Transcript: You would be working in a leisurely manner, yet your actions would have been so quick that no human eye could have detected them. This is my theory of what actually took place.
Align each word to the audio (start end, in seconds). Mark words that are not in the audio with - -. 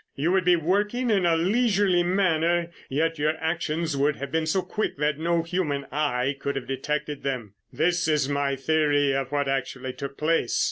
You 0.15 0.31
would 0.31 0.45
be 0.45 0.55
working 0.55 1.11
in 1.11 1.27
a 1.27 1.37
leisurely 1.37 2.01
manner, 2.01 2.71
yet 2.89 3.19
your 3.19 3.35
actions 3.37 3.95
would 3.95 4.15
have 4.15 4.31
been 4.31 4.47
so 4.47 4.63
quick 4.63 4.97
that 4.97 5.19
no 5.19 5.43
human 5.43 5.85
eye 5.91 6.35
could 6.39 6.55
have 6.55 6.65
detected 6.65 7.21
them. 7.21 7.53
This 7.71 8.07
is 8.07 8.27
my 8.27 8.55
theory 8.55 9.11
of 9.13 9.31
what 9.31 9.47
actually 9.47 9.93
took 9.93 10.17
place. 10.17 10.59